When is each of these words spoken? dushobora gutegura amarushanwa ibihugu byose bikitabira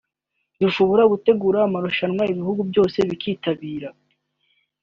dushobora 0.61 1.03
gutegura 1.11 1.57
amarushanwa 1.67 2.23
ibihugu 2.33 2.61
byose 2.69 2.97
bikitabira 3.09 3.89